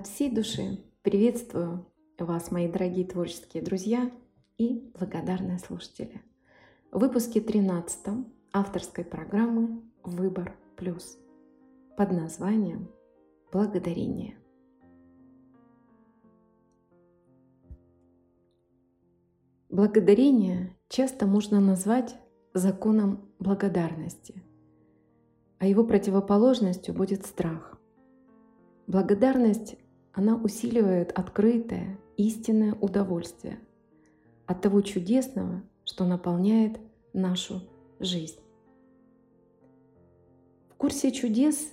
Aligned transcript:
От 0.00 0.06
всей 0.06 0.34
души 0.34 0.82
приветствую 1.02 1.86
вас, 2.18 2.50
мои 2.50 2.72
дорогие 2.72 3.06
творческие 3.06 3.62
друзья 3.62 4.10
и 4.56 4.90
благодарные 4.98 5.58
слушатели. 5.58 6.22
В 6.90 7.00
выпуске 7.00 7.42
13 7.42 8.24
авторской 8.50 9.04
программы 9.04 9.82
«Выбор 10.02 10.56
плюс» 10.78 11.18
под 11.98 12.12
названием 12.12 12.90
«Благодарение». 13.52 14.38
Благодарение 19.68 20.78
часто 20.88 21.26
можно 21.26 21.60
назвать 21.60 22.16
законом 22.54 23.30
благодарности, 23.38 24.42
а 25.58 25.66
его 25.66 25.84
противоположностью 25.84 26.94
будет 26.94 27.26
страх. 27.26 27.76
Благодарность, 28.86 29.76
она 30.12 30.36
усиливает 30.36 31.12
открытое, 31.12 31.98
истинное 32.16 32.74
удовольствие 32.74 33.58
от 34.46 34.60
того 34.60 34.80
чудесного, 34.80 35.62
что 35.84 36.04
наполняет 36.04 36.80
нашу 37.12 37.62
жизнь. 38.00 38.40
В 40.70 40.74
курсе 40.76 41.12
чудес 41.12 41.72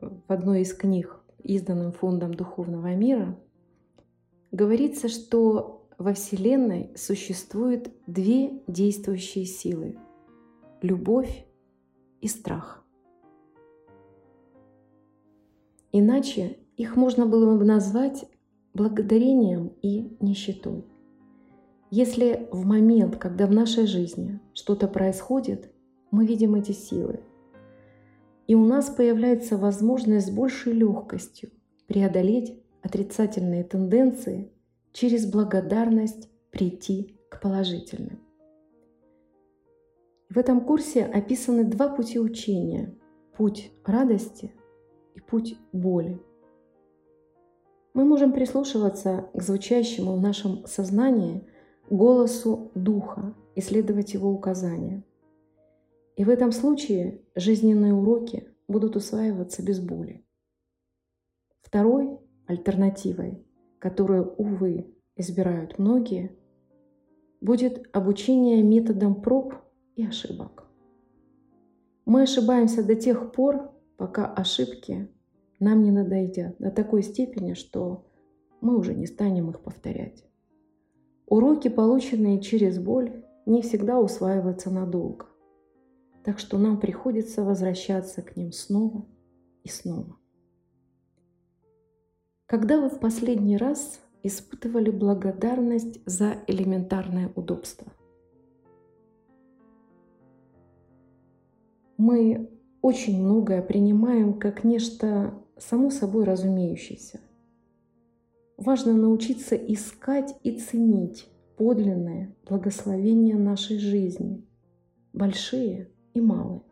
в 0.00 0.22
одной 0.28 0.62
из 0.62 0.74
книг, 0.74 1.20
изданным 1.42 1.92
Фондом 1.92 2.34
Духовного 2.34 2.94
Мира, 2.94 3.38
говорится, 4.50 5.08
что 5.08 5.88
во 5.98 6.14
Вселенной 6.14 6.90
существует 6.96 7.92
две 8.06 8.62
действующие 8.66 9.44
силы– 9.44 9.96
любовь 10.82 11.46
и 12.20 12.28
страх. 12.28 12.84
Иначе 15.92 16.58
их 16.76 16.96
можно 16.96 17.26
было 17.26 17.56
бы 17.56 17.64
назвать 17.64 18.26
благодарением 18.72 19.72
и 19.82 20.16
нищетой. 20.20 20.84
Если 21.90 22.48
в 22.50 22.66
момент, 22.66 23.16
когда 23.16 23.46
в 23.46 23.52
нашей 23.52 23.86
жизни 23.86 24.40
что-то 24.52 24.88
происходит, 24.88 25.72
мы 26.10 26.26
видим 26.26 26.54
эти 26.54 26.72
силы, 26.72 27.20
и 28.46 28.54
у 28.54 28.64
нас 28.64 28.90
появляется 28.90 29.56
возможность 29.56 30.26
с 30.26 30.30
большей 30.30 30.72
легкостью 30.72 31.50
преодолеть 31.86 32.60
отрицательные 32.82 33.64
тенденции 33.64 34.52
через 34.92 35.30
благодарность 35.30 36.28
прийти 36.50 37.16
к 37.30 37.40
положительным. 37.40 38.20
В 40.28 40.38
этом 40.38 40.60
курсе 40.60 41.04
описаны 41.04 41.64
два 41.64 41.88
пути 41.88 42.18
учения– 42.18 42.94
путь 43.36 43.70
радости– 43.84 44.52
и 45.14 45.20
путь 45.20 45.56
боли. 45.72 46.20
Мы 47.94 48.04
можем 48.04 48.32
прислушиваться 48.32 49.30
к 49.32 49.40
звучащему 49.40 50.16
в 50.16 50.20
нашем 50.20 50.66
сознании 50.66 51.46
голосу 51.88 52.72
Духа 52.74 53.34
и 53.54 53.60
следовать 53.60 54.14
его 54.14 54.30
указаниям. 54.30 55.04
И 56.16 56.24
в 56.24 56.28
этом 56.28 56.50
случае 56.50 57.22
жизненные 57.36 57.94
уроки 57.94 58.48
будут 58.66 58.96
усваиваться 58.96 59.64
без 59.64 59.78
боли. 59.78 60.26
Второй 61.62 62.18
альтернативой, 62.46 63.46
которую, 63.78 64.34
увы, 64.38 64.92
избирают 65.16 65.78
многие, 65.78 66.36
будет 67.40 67.88
обучение 67.92 68.60
методом 68.64 69.22
проб 69.22 69.54
и 69.94 70.04
ошибок. 70.04 70.64
Мы 72.06 72.22
ошибаемся 72.22 72.84
до 72.84 72.96
тех 72.96 73.30
пор, 73.30 73.72
пока 73.96 74.26
ошибки 74.26 75.08
нам 75.64 75.82
не 75.82 75.90
надоедят 75.90 76.56
до 76.58 76.70
такой 76.70 77.02
степени, 77.02 77.54
что 77.54 78.06
мы 78.60 78.78
уже 78.78 78.94
не 78.94 79.06
станем 79.06 79.50
их 79.50 79.60
повторять. 79.60 80.24
Уроки, 81.26 81.68
полученные 81.68 82.40
через 82.40 82.78
боль, 82.78 83.24
не 83.46 83.62
всегда 83.62 83.98
усваиваются 83.98 84.70
надолго. 84.70 85.26
Так 86.22 86.38
что 86.38 86.58
нам 86.58 86.78
приходится 86.78 87.42
возвращаться 87.42 88.22
к 88.22 88.36
ним 88.36 88.52
снова 88.52 89.06
и 89.62 89.68
снова. 89.68 90.16
Когда 92.46 92.80
вы 92.80 92.88
в 92.88 93.00
последний 93.00 93.56
раз 93.56 94.00
испытывали 94.22 94.90
благодарность 94.90 96.00
за 96.06 96.36
элементарное 96.46 97.32
удобство? 97.34 97.92
Мы 101.96 102.50
очень 102.82 103.22
многое 103.22 103.62
принимаем 103.62 104.38
как 104.38 104.62
нечто 104.62 105.43
само 105.58 105.90
собой 105.90 106.24
разумеющееся. 106.24 107.20
Важно 108.56 108.94
научиться 108.94 109.56
искать 109.56 110.34
и 110.42 110.58
ценить 110.58 111.28
подлинное 111.56 112.36
благословение 112.48 113.36
нашей 113.36 113.78
жизни, 113.78 114.46
большие 115.12 115.90
и 116.14 116.20
малые. 116.20 116.62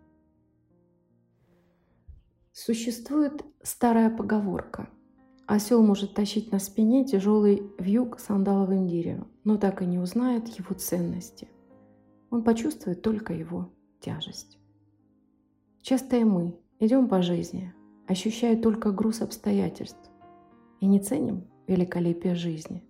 Существует 2.53 3.45
старая 3.63 4.15
поговорка. 4.15 4.89
Осел 5.47 5.83
может 5.83 6.15
тащить 6.15 6.53
на 6.53 6.59
спине 6.59 7.05
тяжелый 7.05 7.63
вьюг 7.79 8.21
сандаловым 8.21 8.87
деревом, 8.87 9.29
но 9.45 9.57
так 9.57 9.83
и 9.83 9.87
не 9.87 9.99
узнает 9.99 10.49
его 10.49 10.75
ценности. 10.75 11.49
Он 12.31 12.45
почувствует 12.45 13.03
только 13.03 13.33
его 13.33 13.73
тяжесть. 14.01 14.59
Часто 15.83 16.17
и 16.17 16.25
мы 16.25 16.57
идем 16.79 17.09
по 17.09 17.23
жизни, 17.23 17.75
ощущая 18.13 18.61
только 18.61 18.93
груз 18.93 19.21
обстоятельств 19.21 20.11
и 20.81 20.87
не 20.87 21.01
ценим 21.01 21.49
великолепие 21.67 22.35
жизни. 22.35 22.85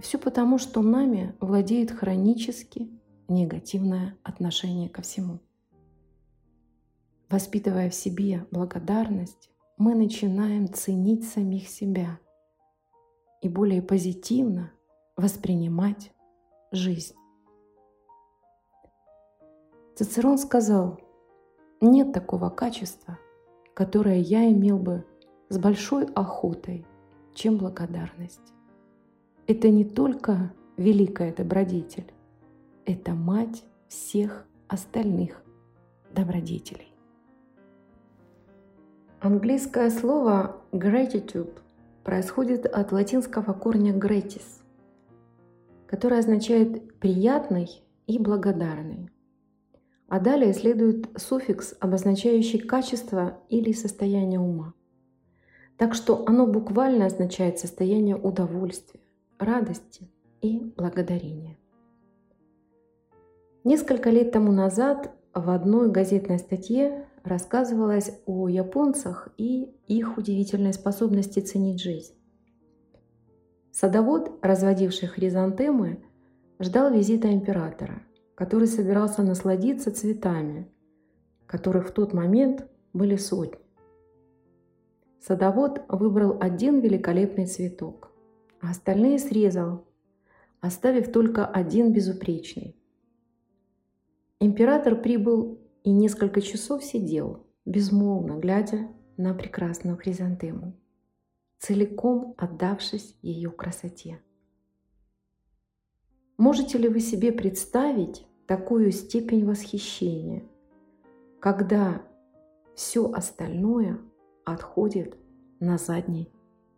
Все 0.00 0.18
потому, 0.18 0.58
что 0.58 0.82
нами 0.82 1.34
владеет 1.40 1.90
хронически 1.90 2.88
негативное 3.28 4.16
отношение 4.22 4.88
ко 4.88 5.02
всему. 5.02 5.40
Воспитывая 7.28 7.90
в 7.90 7.94
себе 7.94 8.46
благодарность, 8.50 9.50
мы 9.76 9.94
начинаем 9.94 10.72
ценить 10.72 11.28
самих 11.28 11.68
себя 11.68 12.18
и 13.42 13.48
более 13.48 13.82
позитивно 13.82 14.72
воспринимать 15.16 16.12
жизнь. 16.72 17.14
Цицерон 19.96 20.38
сказал– 20.38 21.00
нет 21.80 22.12
такого 22.12 22.50
качества, 22.50 23.18
которое 23.78 24.18
я 24.18 24.50
имел 24.50 24.76
бы 24.76 25.04
с 25.50 25.56
большой 25.56 26.06
охотой, 26.16 26.84
чем 27.32 27.58
благодарность. 27.58 28.52
Это 29.46 29.68
не 29.68 29.84
только 29.84 30.52
великая 30.76 31.32
добродетель, 31.32 32.12
это 32.86 33.14
мать 33.14 33.62
всех 33.86 34.48
остальных 34.66 35.44
добродетелей. 36.12 36.92
Английское 39.20 39.90
слово 39.90 40.56
gratitude 40.72 41.60
происходит 42.02 42.66
от 42.66 42.90
латинского 42.90 43.52
корня 43.52 43.96
gratis, 43.96 44.60
которое 45.86 46.18
означает 46.18 46.98
приятный 46.98 47.68
и 48.08 48.18
благодарный 48.18 49.08
а 50.08 50.20
далее 50.20 50.54
следует 50.54 51.08
суффикс, 51.16 51.74
обозначающий 51.80 52.58
качество 52.58 53.38
или 53.50 53.72
состояние 53.72 54.40
ума. 54.40 54.72
Так 55.76 55.94
что 55.94 56.24
оно 56.26 56.46
буквально 56.46 57.06
означает 57.06 57.58
состояние 57.58 58.16
удовольствия, 58.16 59.00
радости 59.38 60.10
и 60.40 60.58
благодарения. 60.76 61.58
Несколько 63.64 64.08
лет 64.10 64.32
тому 64.32 64.50
назад 64.50 65.14
в 65.34 65.50
одной 65.50 65.90
газетной 65.90 66.38
статье 66.38 67.06
рассказывалось 67.22 68.18
о 68.24 68.48
японцах 68.48 69.28
и 69.36 69.74
их 69.86 70.16
удивительной 70.16 70.72
способности 70.72 71.40
ценить 71.40 71.80
жизнь. 71.80 72.14
Садовод, 73.72 74.38
разводивший 74.40 75.08
хризантемы, 75.08 76.02
ждал 76.58 76.90
визита 76.92 77.30
императора 77.30 78.02
который 78.38 78.68
собирался 78.68 79.24
насладиться 79.24 79.90
цветами, 79.90 80.68
которых 81.46 81.88
в 81.88 81.90
тот 81.90 82.12
момент 82.12 82.68
были 82.92 83.16
сотни. 83.16 83.58
Садовод 85.18 85.82
выбрал 85.88 86.38
один 86.40 86.78
великолепный 86.78 87.46
цветок, 87.46 88.12
а 88.60 88.70
остальные 88.70 89.18
срезал, 89.18 89.88
оставив 90.60 91.10
только 91.10 91.46
один 91.46 91.92
безупречный. 91.92 92.76
Император 94.38 94.94
прибыл 95.02 95.58
и 95.82 95.90
несколько 95.90 96.40
часов 96.40 96.84
сидел, 96.84 97.44
безмолвно 97.64 98.38
глядя 98.38 98.86
на 99.16 99.34
прекрасную 99.34 99.96
хризантему, 99.96 100.78
целиком 101.58 102.36
отдавшись 102.38 103.18
ее 103.20 103.50
красоте. 103.50 104.20
Можете 106.38 106.78
ли 106.78 106.88
вы 106.88 107.00
себе 107.00 107.32
представить, 107.32 108.24
такую 108.46 108.92
степень 108.92 109.44
восхищения, 109.44 110.44
когда 111.40 112.00
все 112.76 113.10
остальное 113.10 113.98
отходит 114.44 115.16
на 115.58 115.78
задний 115.78 116.32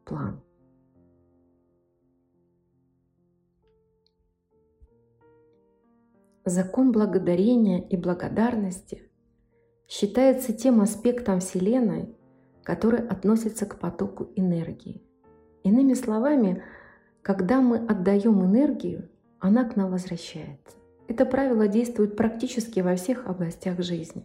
план. 0.07 0.41
Закон 6.47 6.91
благодарения 6.91 7.87
и 7.87 7.99
благодарности 7.99 9.11
считается 9.87 10.55
тем 10.55 10.81
аспектом 10.81 11.41
Вселенной, 11.41 12.17
который 12.65 13.07
относится 13.07 13.67
к 13.67 13.79
потоку 13.79 14.33
энергии. 14.37 15.03
Иными 15.65 15.93
словами, 15.93 16.65
когда 17.21 17.61
мы 17.61 17.77
отдаем 17.77 18.43
энергию, 18.43 19.10
она 19.41 19.65
к 19.65 19.75
нам 19.77 19.91
возвращается. 19.91 20.77
Это 21.09 21.25
правило 21.27 21.67
действует 21.67 22.17
практически 22.17 22.81
во 22.81 22.95
всех 22.95 23.27
областях 23.27 23.81
жизни. 23.81 24.25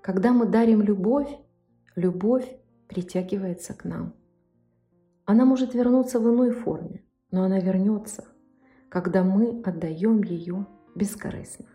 Когда 0.00 0.32
мы 0.32 0.46
дарим 0.46 0.82
любовь, 0.82 1.28
любовь 1.96 2.48
притягивается 2.88 3.74
к 3.74 3.84
нам. 3.84 4.14
Она 5.24 5.44
может 5.44 5.74
вернуться 5.74 6.20
в 6.20 6.28
иной 6.28 6.50
форме, 6.50 7.02
но 7.30 7.44
она 7.44 7.58
вернется, 7.58 8.24
когда 8.88 9.24
мы 9.24 9.62
отдаем 9.64 10.22
ее 10.22 10.66
бескорыстно. 10.94 11.66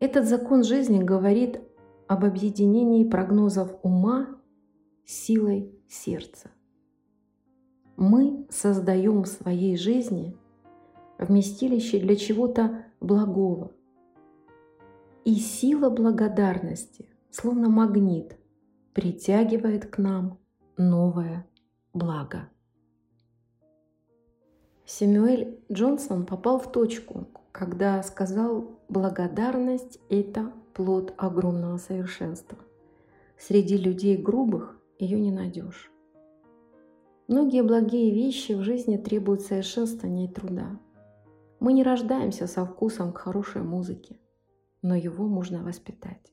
Этот 0.00 0.26
закон 0.26 0.62
жизни 0.62 1.02
говорит 1.02 1.60
об 2.06 2.24
объединении 2.24 3.08
прогнозов 3.08 3.78
ума 3.82 4.38
с 5.04 5.12
силой 5.12 5.74
сердца. 5.88 6.50
Мы 7.96 8.46
создаем 8.50 9.22
в 9.22 9.28
своей 9.28 9.76
жизни 9.76 10.36
вместилище 11.24 11.98
для 11.98 12.16
чего-то 12.16 12.84
благого. 13.00 13.72
И 15.24 15.34
сила 15.36 15.90
благодарности, 15.90 17.08
словно 17.30 17.68
магнит, 17.68 18.36
притягивает 18.92 19.86
к 19.86 19.98
нам 19.98 20.38
новое 20.76 21.46
благо. 21.92 22.48
Сэмюэль 24.84 25.58
Джонсон 25.70 26.26
попал 26.26 26.58
в 26.58 26.70
точку, 26.70 27.28
когда 27.52 28.02
сказал 28.02 28.80
«благодарность– 28.88 30.00
это 30.10 30.52
плод 30.74 31.14
огромного 31.16 31.78
совершенства». 31.78 32.58
Среди 33.38 33.76
людей 33.76 34.16
грубых 34.16 34.78
ее 34.98 35.18
не 35.18 35.32
найдешь. 35.32 35.90
Многие 37.28 37.62
благие 37.62 38.12
вещи 38.12 38.52
в 38.52 38.62
жизни 38.62 38.96
требуют 38.96 39.40
совершенствования 39.40 40.26
и 40.26 40.32
труда. 40.32 40.78
Мы 41.62 41.74
не 41.74 41.84
рождаемся 41.84 42.48
со 42.48 42.66
вкусом 42.66 43.12
к 43.12 43.18
хорошей 43.18 43.62
музыке, 43.62 44.18
но 44.82 44.96
его 44.96 45.28
можно 45.28 45.62
воспитать. 45.62 46.32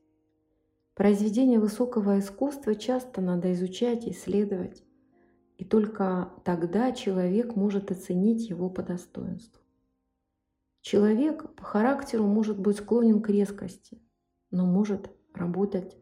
Произведения 0.96 1.60
высокого 1.60 2.18
искусства 2.18 2.74
часто 2.74 3.22
надо 3.22 3.54
изучать 3.54 4.08
исследовать, 4.08 4.84
и 5.58 5.66
только 5.66 6.34
тогда 6.44 6.94
человек 6.94 7.56
может 7.56 7.92
оценить 7.92 8.50
его 8.50 8.72
по 8.72 8.82
достоинству. 8.82 9.62
Человек 10.82 11.54
по 11.54 11.64
характеру 11.64 12.26
может 12.26 12.60
быть 12.60 12.78
склонен 12.78 13.22
к 13.22 13.30
резкости, 13.30 14.02
но 14.50 14.66
может 14.66 15.12
работать 15.36 15.96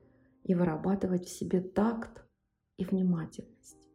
и 0.46 0.56
вырабатывать 0.56 1.26
в 1.26 1.38
себе 1.38 1.60
такт 1.60 2.24
и 2.78 2.86
внимательность. 2.86 3.87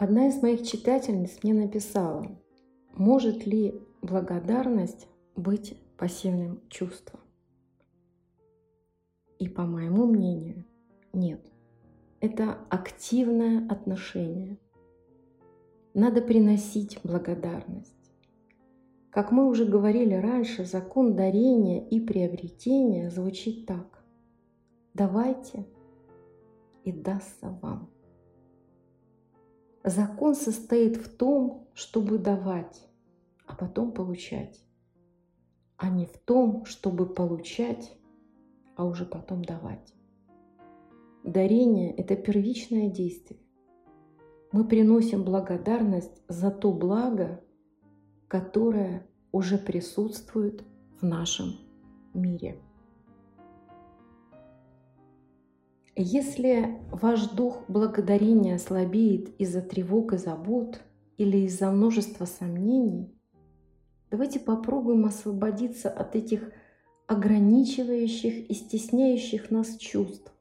Одна 0.00 0.28
из 0.28 0.40
моих 0.42 0.62
читательниц 0.62 1.40
мне 1.42 1.52
написала, 1.52 2.24
может 2.94 3.46
ли 3.46 3.82
благодарность 4.00 5.08
быть 5.34 5.76
пассивным 5.96 6.60
чувством? 6.68 7.18
И 9.40 9.48
по 9.48 9.62
моему 9.62 10.06
мнению, 10.06 10.64
нет. 11.12 11.40
Это 12.20 12.58
активное 12.70 13.66
отношение. 13.68 14.60
Надо 15.94 16.22
приносить 16.22 17.00
благодарность. 17.02 18.12
Как 19.10 19.32
мы 19.32 19.48
уже 19.48 19.64
говорили 19.64 20.14
раньше, 20.14 20.64
закон 20.64 21.16
дарения 21.16 21.84
и 21.88 21.98
приобретения 21.98 23.10
звучит 23.10 23.66
так. 23.66 24.04
Давайте 24.94 25.66
и 26.84 26.92
дастся 26.92 27.50
вам. 27.60 27.97
Закон 29.88 30.34
состоит 30.34 30.98
в 30.98 31.16
том, 31.16 31.66
чтобы 31.72 32.18
давать, 32.18 32.86
а 33.46 33.54
потом 33.54 33.92
получать, 33.92 34.62
а 35.78 35.88
не 35.88 36.04
в 36.04 36.18
том, 36.18 36.66
чтобы 36.66 37.06
получать, 37.06 37.96
а 38.76 38.84
уже 38.84 39.06
потом 39.06 39.42
давать. 39.42 39.94
Дарение– 41.24 41.90
это 41.96 42.16
первичное 42.16 42.90
действие. 42.90 43.40
Мы 44.52 44.68
приносим 44.68 45.24
благодарность 45.24 46.22
за 46.28 46.50
то 46.50 46.70
благо, 46.70 47.42
которое 48.28 49.06
уже 49.32 49.56
присутствует 49.56 50.64
в 51.00 51.02
нашем 51.02 51.54
мире. 52.12 52.60
Если 56.00 56.78
ваш 56.92 57.26
дух 57.30 57.64
благодарения 57.66 58.56
слабеет 58.58 59.34
из-за 59.40 59.60
тревог 59.60 60.12
и 60.12 60.16
забот 60.16 60.80
или 61.16 61.38
из-за 61.38 61.72
множества 61.72 62.24
сомнений, 62.24 63.12
давайте 64.08 64.38
попробуем 64.38 65.06
освободиться 65.06 65.90
от 65.90 66.14
этих 66.14 66.52
ограничивающих 67.08 68.48
и 68.48 68.54
стесняющих 68.54 69.50
нас 69.50 69.76
чувств 69.76 70.32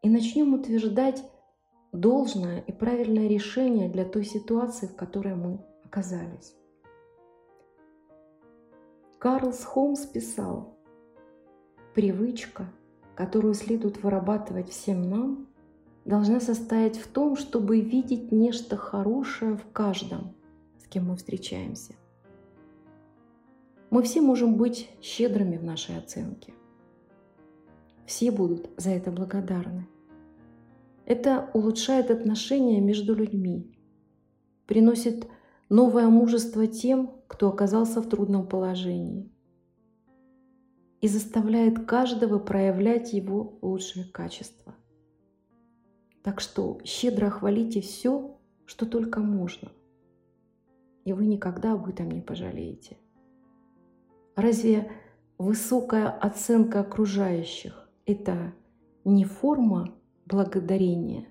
и 0.00 0.08
начнем 0.08 0.54
утверждать 0.54 1.22
должное 1.92 2.60
и 2.60 2.72
правильное 2.72 3.28
решение 3.28 3.90
для 3.90 4.06
той 4.06 4.24
ситуации, 4.24 4.86
в 4.86 4.96
которой 4.96 5.34
мы 5.34 5.60
оказались. 5.84 6.54
Карлс 9.18 9.62
Холмс 9.64 10.06
писал, 10.06 10.78
«Привычка– 11.94 12.72
которую 13.16 13.54
следует 13.54 14.02
вырабатывать 14.02 14.68
всем 14.68 15.08
нам, 15.08 15.48
должна 16.04 16.38
состоять 16.38 16.98
в 16.98 17.08
том, 17.08 17.36
чтобы 17.36 17.80
видеть 17.80 18.30
нечто 18.30 18.76
хорошее 18.76 19.56
в 19.56 19.66
каждом, 19.72 20.34
с 20.78 20.86
кем 20.86 21.08
мы 21.08 21.16
встречаемся. 21.16 21.94
Мы 23.90 24.02
все 24.02 24.20
можем 24.20 24.56
быть 24.56 24.90
щедрыми 25.00 25.56
в 25.56 25.64
нашей 25.64 25.96
оценке. 25.96 26.52
Все 28.04 28.30
будут 28.30 28.68
за 28.76 28.90
это 28.90 29.10
благодарны. 29.10 29.88
Это 31.06 31.50
улучшает 31.54 32.10
отношения 32.10 32.80
между 32.80 33.14
людьми, 33.14 33.72
приносит 34.66 35.26
новое 35.70 36.08
мужество 36.08 36.66
тем, 36.66 37.12
кто 37.28 37.48
оказался 37.48 38.02
в 38.02 38.08
трудном 38.08 38.46
положении– 38.46 39.32
и 41.00 41.08
заставляет 41.08 41.86
каждого 41.86 42.38
проявлять 42.38 43.12
его 43.12 43.58
лучшие 43.62 44.04
качества. 44.04 44.74
Так 46.22 46.40
что 46.40 46.80
щедро 46.84 47.30
хвалите 47.30 47.80
все, 47.80 48.36
что 48.64 48.86
только 48.86 49.20
можно, 49.20 49.70
и 51.04 51.12
вы 51.12 51.26
никогда 51.26 51.74
об 51.74 51.88
этом 51.88 52.10
не 52.10 52.20
пожалеете. 52.20 52.96
Разве 54.34 54.90
высокая 55.38 56.08
оценка 56.08 56.80
окружающих– 56.80 57.88
это 58.06 58.52
не 59.04 59.24
форма 59.24 59.94
благодарения? 60.24 61.28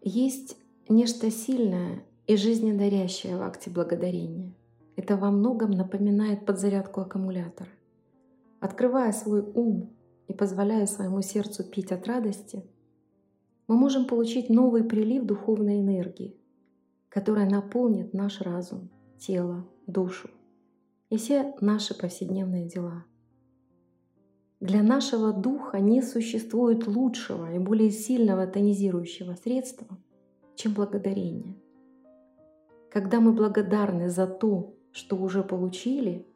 Есть 0.00 0.56
нечто 0.88 1.30
сильное 1.30 2.02
и 2.26 2.36
жизнедарящее 2.36 3.36
в 3.36 3.42
акте 3.42 3.70
благодарения– 3.70 4.54
это 4.96 5.16
во 5.16 5.30
многом 5.30 5.70
напоминает 5.70 6.46
подзарядку 6.46 7.00
аккумулятора. 7.00 7.70
Открывая 8.60 9.12
свой 9.12 9.42
ум 9.42 9.90
и 10.28 10.32
позволяя 10.32 10.86
своему 10.86 11.22
сердцу 11.22 11.64
пить 11.64 11.92
от 11.92 12.06
радости, 12.06 12.64
мы 13.66 13.76
можем 13.76 14.06
получить 14.06 14.50
новый 14.50 14.84
прилив 14.84 15.24
духовной 15.24 15.80
энергии, 15.80 16.36
которая 17.08 17.48
наполнит 17.48 18.12
наш 18.14 18.40
разум, 18.40 18.90
тело, 19.18 19.66
душу 19.86 20.28
и 21.10 21.16
все 21.16 21.54
наши 21.60 21.96
повседневные 21.96 22.66
дела. 22.66 23.04
Для 24.60 24.82
нашего 24.82 25.32
духа 25.32 25.78
не 25.78 26.02
существует 26.02 26.86
лучшего 26.86 27.52
и 27.54 27.58
более 27.58 27.90
сильного 27.90 28.46
тонизирующего 28.46 29.34
средства, 29.34 29.86
чем 30.56 30.72
благодарение. 30.72 31.56
Когда 32.90 33.20
мы 33.20 33.32
благодарны 33.32 34.08
за 34.08 34.26
то, 34.26 34.74
что 34.94 35.16
уже 35.16 35.42
получили, 35.42 36.26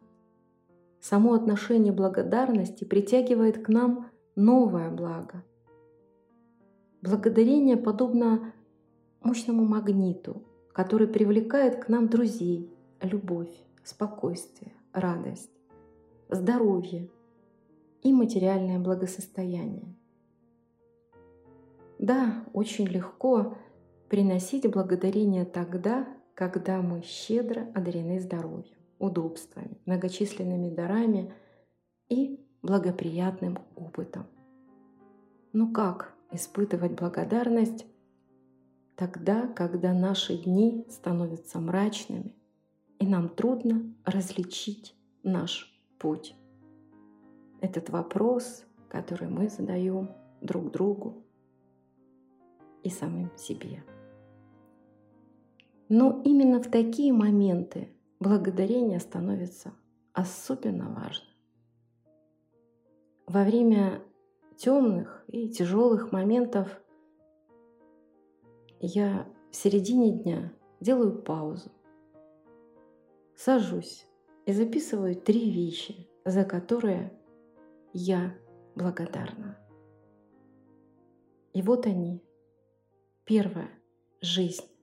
само 1.00 1.32
отношение 1.32 1.92
благодарности 1.92 2.84
притягивает 2.84 3.64
к 3.64 3.68
нам 3.70 4.10
новое 4.36 4.90
благо. 4.90 5.42
Благодарение 7.00 7.78
подобно 7.78 8.52
мощному 9.22 9.64
магниту, 9.64 10.42
который 10.74 11.08
привлекает 11.08 11.82
к 11.82 11.88
нам 11.88 12.08
друзей, 12.08 12.70
любовь, 13.00 13.54
спокойствие, 13.82 14.74
радость, 14.92 15.52
здоровье, 16.28 17.08
и 18.02 18.12
материальное 18.12 18.78
благосостояние. 18.78 19.94
Да, 21.98 22.44
очень 22.52 22.86
легко 22.86 23.56
приносить 24.08 24.70
благодарение 24.70 25.44
тогда, 25.44 26.06
когда 26.38 26.80
мы 26.82 27.02
щедро 27.02 27.66
одарены 27.74 28.20
здоровьем, 28.20 28.78
удобствами, 29.00 29.76
многочисленными 29.86 30.72
дарами 30.72 31.34
и 32.08 32.38
благоприятным 32.62 33.58
опытом. 33.74 34.24
Но 35.52 35.72
как 35.72 36.14
испытывать 36.30 36.92
благодарность 36.92 37.86
тогда, 38.94 39.48
когда 39.48 39.92
наши 39.92 40.36
дни 40.38 40.86
становятся 40.88 41.58
мрачными, 41.58 42.36
и 43.00 43.06
нам 43.08 43.30
трудно 43.30 43.92
различить 44.04 44.94
наш 45.24 45.76
путь? 45.98 46.36
Этот 47.60 47.90
вопрос, 47.90 48.64
который 48.88 49.26
мы 49.26 49.48
задаем 49.48 50.12
друг 50.40 50.70
другу 50.70 51.24
и 52.84 52.90
самим 52.90 53.36
себе. 53.36 53.82
Но 55.88 56.20
именно 56.24 56.62
в 56.62 56.70
такие 56.70 57.12
моменты 57.12 57.88
благодарение 58.20 59.00
становится 59.00 59.72
особенно 60.12 60.90
важным. 60.90 61.34
Во 63.26 63.44
время 63.44 64.02
темных 64.56 65.24
и 65.28 65.48
тяжелых 65.48 66.12
моментов 66.12 66.80
я 68.80 69.26
в 69.50 69.56
середине 69.56 70.12
дня 70.12 70.52
делаю 70.80 71.22
паузу, 71.22 71.70
сажусь 73.36 74.06
и 74.46 74.52
записываю 74.52 75.14
три 75.14 75.50
вещи, 75.50 76.08
за 76.24 76.44
которые 76.44 77.12
я 77.92 78.34
благодарна. 78.74 79.58
И 81.52 81.62
вот 81.62 81.86
они. 81.86 82.22
Первое– 83.24 83.70
жизнь. 84.20 84.77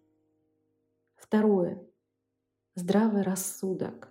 Второе– 1.36 1.86
здравый 2.76 3.22
рассудок. 3.22 4.10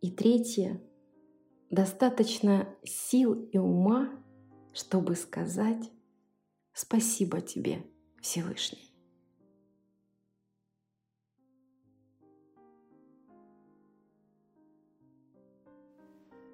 И 0.00 0.12
третье– 0.12 0.80
достаточно 1.70 2.72
сил 2.84 3.34
и 3.34 3.58
ума, 3.58 4.12
чтобы 4.72 5.16
сказать 5.16 5.90
спасибо 6.72 7.40
тебе, 7.40 7.84
Всевышний. 8.22 8.94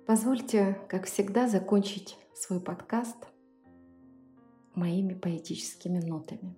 Позвольте, 0.06 0.80
как 0.88 1.04
всегда, 1.04 1.48
закончить 1.48 2.16
свой 2.34 2.62
подкаст 2.62 3.18
моими 4.74 5.12
поэтическими 5.12 5.98
нотами. 5.98 6.56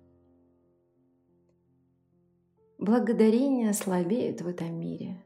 Благодарения 2.79 3.73
слабеют 3.73 4.39
в 4.39 4.47
этом 4.47 4.79
мире 4.79 5.21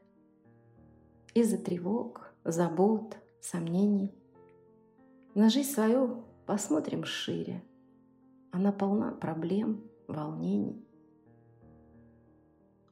из-за 1.34 1.56
тревог, 1.56 2.34
забот, 2.42 3.16
сомнений. 3.40 4.12
На 5.36 5.48
жизнь 5.50 5.70
свою 5.70 6.24
посмотрим 6.46 7.04
шире. 7.04 7.62
Она 8.50 8.72
полна 8.72 9.12
проблем, 9.12 9.88
волнений. 10.08 10.84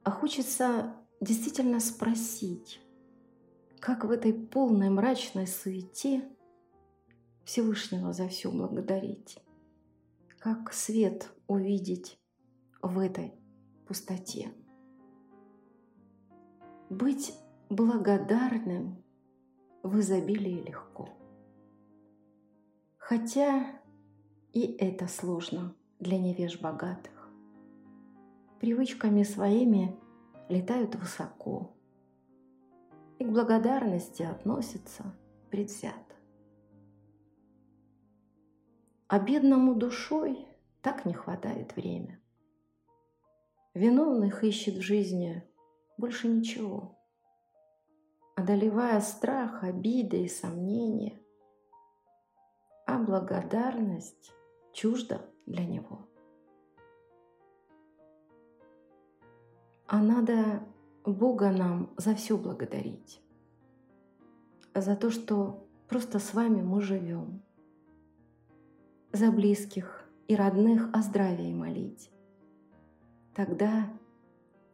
А 0.05 0.13
хочется 0.13 0.95
действительно 1.21 1.81
спросить, 1.81 2.81
как 3.81 4.05
в 4.05 4.13
этой 4.13 4.33
полной 4.33 4.91
мрачной 4.91 5.49
суете 5.49 6.23
Всевышнего 7.45 8.13
за 8.13 8.29
все 8.29 8.53
благодарить? 8.53 9.39
Как 10.39 10.73
свет 10.73 11.33
увидеть 11.49 12.17
в 12.81 13.01
этой 13.01 13.42
пустоте? 13.93 14.51
Быть 16.89 17.35
благодарным 17.69 19.05
в 19.83 20.01
изобилии 20.01 20.63
легко. 20.67 21.11
Хотя 22.97 23.67
и 24.55 24.63
это 24.63 25.09
сложно 25.09 25.75
для 26.01 26.19
невеж 26.19 26.59
богатых. 26.59 27.29
Привычками 28.61 29.25
своими 29.25 29.95
летают 30.49 30.95
высоко, 30.95 31.77
и 33.19 33.27
к 33.27 33.29
благодарности 33.29 34.23
относится 34.23 35.15
предвзято. 35.51 36.17
А 39.09 39.19
бедному 39.19 39.75
душой 39.75 40.47
так 40.81 41.05
не 41.05 41.13
хватает 41.13 41.77
время. 41.77 42.22
Виновных 43.75 44.45
ищет 44.45 44.75
в 44.75 44.83
жизни 44.83 45.43
больше 45.97 46.29
ничего. 46.29 46.99
Одолевая 48.37 49.01
страх, 49.01 49.65
обиды 49.65 50.25
и 50.25 50.29
сомнения, 50.29 51.19
а 52.87 52.99
благодарность 52.99 54.31
чужда 54.75 55.23
для 55.47 55.65
него. 55.65 56.07
А 59.87 60.03
надо 60.03 60.63
Бога 61.05 61.51
нам 61.51 61.95
за 61.97 62.15
все 62.15 62.37
благодарить. 62.37 63.23
За 64.75 64.97
то, 64.97 65.11
что 65.11 65.67
просто 65.89 66.19
с 66.19 66.35
вами 66.35 66.61
мы 66.61 66.83
живем. 66.83 67.43
За 69.13 69.31
близких 69.31 70.07
и 70.29 70.37
родных 70.37 70.91
о 70.93 71.01
здравии 71.01 71.55
молить. 71.55 72.12
Тогда 73.35 73.91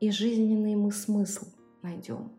и 0.01 0.11
жизненный 0.11 0.75
мы 0.75 0.93
смысл 0.93 1.47
найдем. 1.83 2.33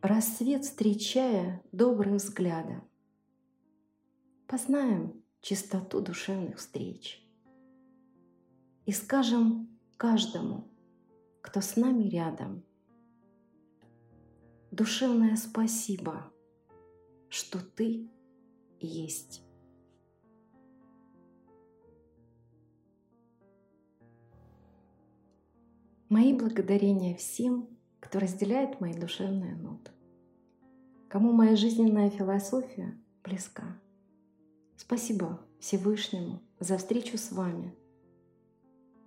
Рассвет 0.00 0.64
встречая 0.64 1.62
добрым 1.72 2.16
взглядом, 2.16 2.82
познаем 4.46 5.22
чистоту 5.40 6.00
душевных 6.00 6.58
встреч 6.58 7.26
и 8.84 8.92
скажем 8.92 9.68
каждому– 9.96 10.68
кто 11.46 11.60
с 11.60 11.76
нами 11.76 12.08
рядом. 12.08 12.64
Душевное 14.72 15.36
спасибо, 15.36 16.32
что 17.28 17.60
ты 17.60 18.10
есть. 18.80 19.45
Мои 26.08 26.32
благодарения 26.32 27.16
всем, 27.16 27.68
кто 27.98 28.20
разделяет 28.20 28.80
мои 28.80 28.94
душевные 28.94 29.56
ноты, 29.56 29.90
кому 31.08 31.32
моя 31.32 31.56
жизненная 31.56 32.10
философия 32.10 32.96
близка. 33.24 33.76
Спасибо 34.76 35.40
Всевышнему 35.58 36.40
за 36.60 36.78
встречу 36.78 37.18
с 37.18 37.32
вами. 37.32 37.74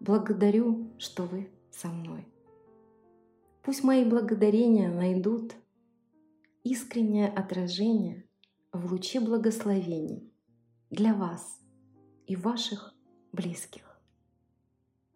Благодарю, 0.01 0.91
что 0.98 1.24
вы 1.24 1.50
со 1.72 1.88
мной. 1.88 2.27
Пусть 3.63 3.86
мои 3.86 4.03
благодарения 4.03 4.89
найдут 4.89 5.56
искреннее 6.65 7.29
отражение 7.29 8.27
в 8.74 8.91
луче 8.91 9.22
благословений 9.22 10.34
для 10.89 11.13
вас 11.13 11.62
и 12.27 12.36
ваших 12.36 12.94
близких. 13.32 14.01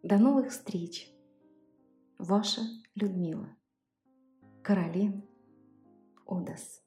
До 0.02 0.18
новых 0.18 0.52
встреч! 0.52 1.13
Ваша 2.24 2.62
Людмила. 2.96 3.50
Каролин 4.62 5.24
Одас. 6.26 6.83